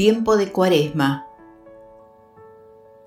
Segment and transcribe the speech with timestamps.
[0.00, 1.26] Tiempo de Cuaresma.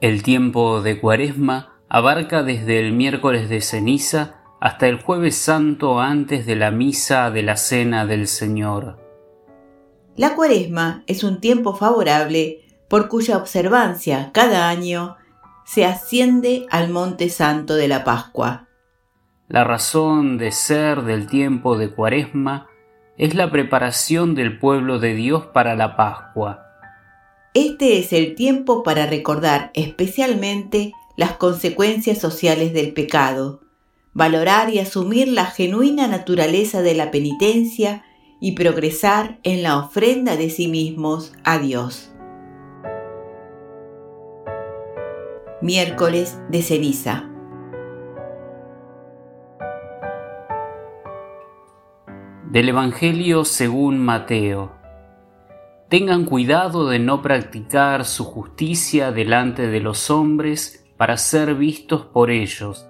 [0.00, 6.46] El tiempo de Cuaresma abarca desde el miércoles de ceniza hasta el jueves santo antes
[6.46, 9.00] de la misa de la Cena del Señor.
[10.14, 15.16] La Cuaresma es un tiempo favorable por cuya observancia cada año
[15.64, 18.68] se asciende al Monte Santo de la Pascua.
[19.48, 22.68] La razón de ser del tiempo de Cuaresma
[23.18, 26.65] es la preparación del pueblo de Dios para la Pascua.
[27.56, 33.62] Este es el tiempo para recordar especialmente las consecuencias sociales del pecado,
[34.12, 38.04] valorar y asumir la genuina naturaleza de la penitencia
[38.42, 42.10] y progresar en la ofrenda de sí mismos a Dios.
[45.62, 47.24] Miércoles de ceniza.
[52.50, 54.75] Del Evangelio según Mateo.
[55.88, 62.32] Tengan cuidado de no practicar su justicia delante de los hombres para ser vistos por
[62.32, 62.88] ellos.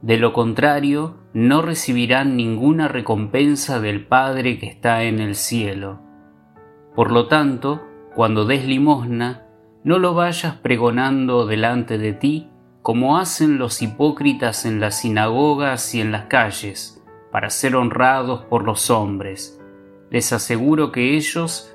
[0.00, 6.00] De lo contrario, no recibirán ninguna recompensa del Padre que está en el cielo.
[6.94, 9.46] Por lo tanto, cuando des limosna,
[9.84, 12.48] no lo vayas pregonando delante de ti,
[12.80, 18.64] como hacen los hipócritas en las sinagogas y en las calles, para ser honrados por
[18.64, 19.60] los hombres.
[20.10, 21.74] Les aseguro que ellos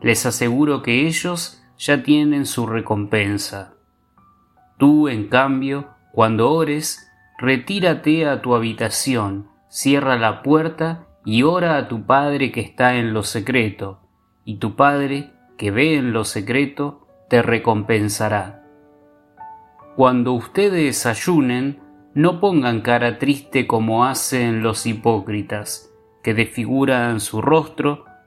[0.00, 3.74] Les aseguro que ellos ya tienen su recompensa.
[4.78, 11.88] Tú, en cambio, cuando ores, retírate a tu habitación, cierra la puerta y ora a
[11.88, 14.00] tu Padre que está en lo secreto,
[14.44, 18.62] y tu Padre, que ve en lo secreto, te recompensará.
[19.96, 21.80] Cuando ustedes ayunen,
[22.14, 25.90] no pongan cara triste como hacen los hipócritas,
[26.22, 28.04] que desfiguran su rostro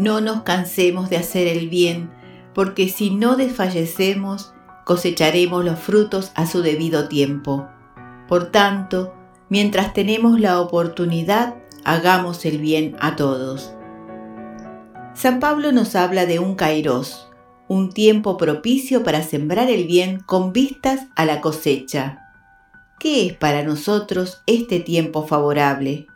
[0.00, 2.10] No nos cansemos de hacer el bien,
[2.54, 4.54] porque si no desfallecemos,
[4.86, 7.68] cosecharemos los frutos a su debido tiempo.
[8.26, 9.12] Por tanto,
[9.50, 13.74] mientras tenemos la oportunidad, hagamos el bien a todos.
[15.12, 17.28] San Pablo nos habla de un kairos,
[17.68, 22.32] un tiempo propicio para sembrar el bien con vistas a la cosecha.
[22.98, 26.06] ¿Qué es para nosotros este tiempo favorable?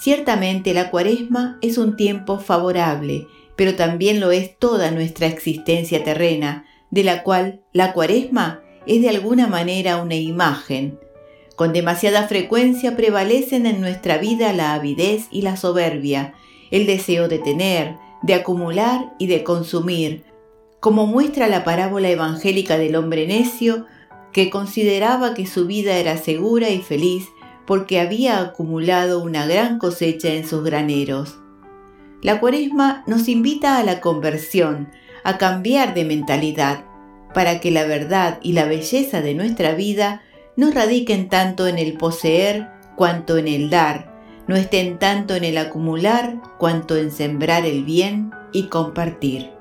[0.00, 6.64] Ciertamente la cuaresma es un tiempo favorable, pero también lo es toda nuestra existencia terrena,
[6.90, 10.98] de la cual la cuaresma es de alguna manera una imagen.
[11.54, 16.32] Con demasiada frecuencia prevalecen en nuestra vida la avidez y la soberbia,
[16.70, 20.24] el deseo de tener, de acumular y de consumir,
[20.80, 23.84] como muestra la parábola evangélica del hombre necio,
[24.32, 27.26] que consideraba que su vida era segura y feliz
[27.66, 31.38] porque había acumulado una gran cosecha en sus graneros.
[32.22, 34.90] La cuaresma nos invita a la conversión,
[35.24, 36.84] a cambiar de mentalidad,
[37.32, 40.22] para que la verdad y la belleza de nuestra vida
[40.56, 44.10] no radiquen tanto en el poseer cuanto en el dar,
[44.46, 49.59] no estén tanto en el acumular cuanto en sembrar el bien y compartir.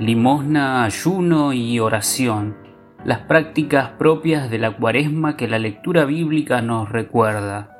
[0.00, 2.56] Limosna, ayuno y oración,
[3.04, 7.76] las prácticas propias de la cuaresma que la lectura bíblica nos recuerda.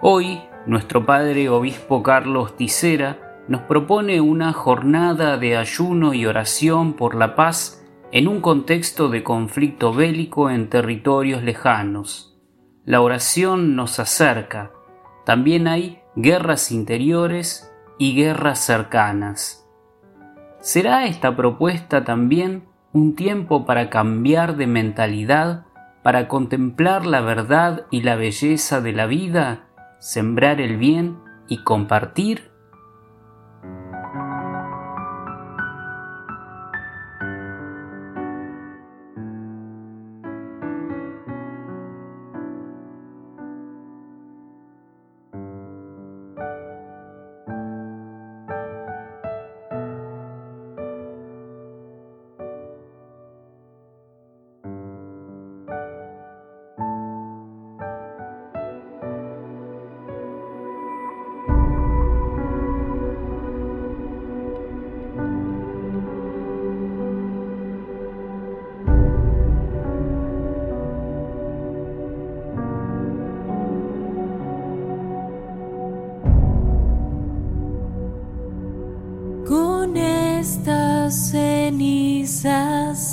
[0.00, 7.14] Hoy, nuestro Padre Obispo Carlos Tisera nos propone una jornada de ayuno y oración por
[7.14, 12.40] la paz en un contexto de conflicto bélico en territorios lejanos.
[12.86, 14.70] La oración nos acerca.
[15.26, 19.63] También hay guerras interiores y guerras cercanas.
[20.64, 22.64] ¿Será esta propuesta también
[22.94, 25.66] un tiempo para cambiar de mentalidad
[26.02, 29.66] para contemplar la verdad y la belleza de la vida,
[29.98, 31.18] sembrar el bien
[31.48, 32.50] y compartir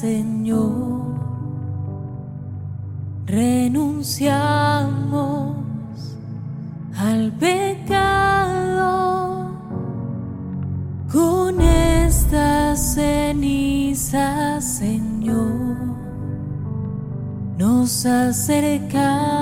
[0.01, 1.15] Señor,
[3.27, 4.17] renunciamos
[6.97, 8.71] al pecado
[11.11, 15.77] con esta ceniza, Señor,
[17.59, 19.41] nos acercamos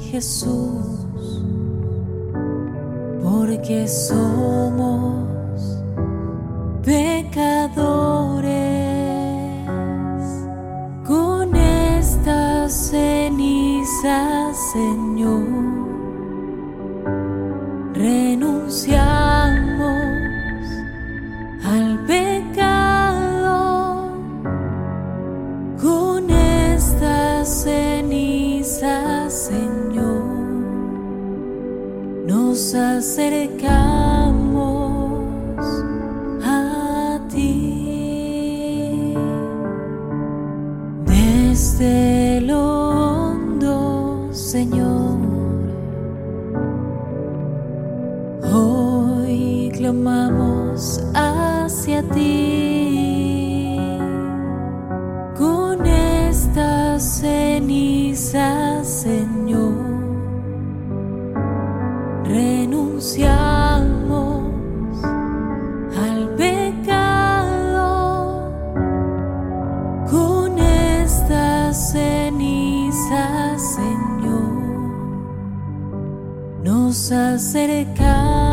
[0.00, 1.08] Jesús,
[3.22, 5.24] porque somos
[6.82, 8.50] pecadores.
[11.06, 14.56] Con estas cenizas,
[32.60, 33.64] Nos acercamos
[36.44, 39.14] a ti
[41.06, 45.00] desde lo hondo, Señor.
[49.72, 53.78] clamamos hacia ti
[55.34, 58.69] con esta ceniza,
[76.90, 78.50] Nos acercamos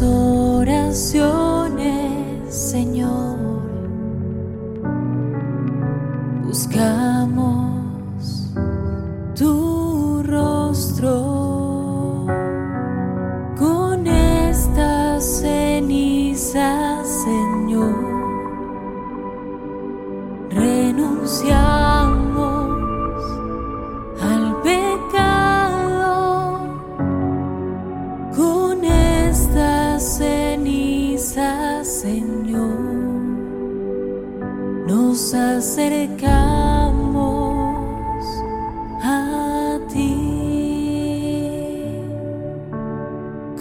[0.00, 1.37] oraciones,
[34.88, 36.24] nos acercamos
[39.02, 40.16] a ti.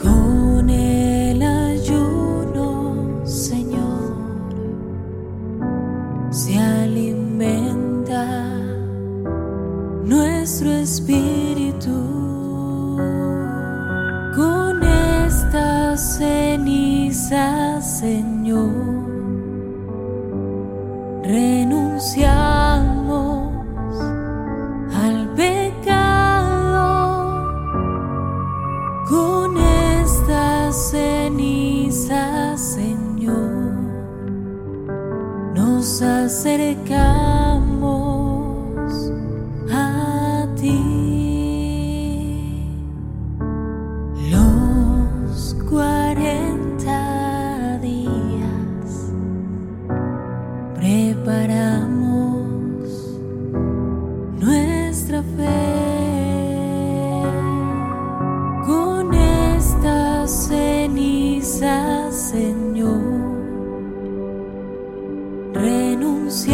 [0.02, 4.14] Con el ayuno, Señor,
[6.32, 8.24] se alimenta
[10.06, 11.98] nuestro espíritu.
[14.34, 19.07] Con esta ceniza, Señor
[21.28, 22.88] renunciamos
[24.96, 26.88] al pecado
[29.10, 33.76] con esta ceniza, Señor.
[35.54, 37.37] Nos acercamos
[61.60, 63.02] Señor.
[65.56, 66.54] Renunciamos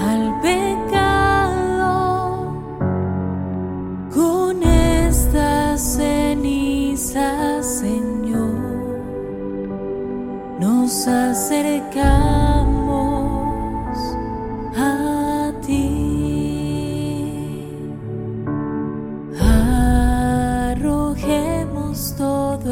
[0.00, 1.92] al pecado
[4.14, 8.54] con estas cenizas, Señor.
[10.58, 12.51] Nos acercamos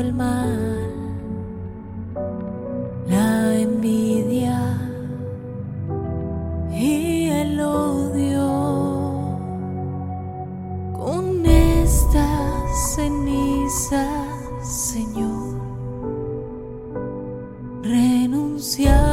[0.00, 0.90] el mal,
[3.06, 4.58] la envidia
[6.72, 8.48] y el odio
[10.96, 14.08] con estas cenizas,
[14.62, 15.60] Señor.
[17.82, 19.09] Renunciamos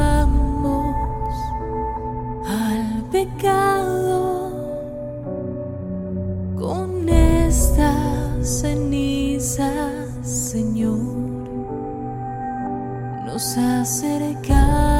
[13.28, 14.97] nos acercamos.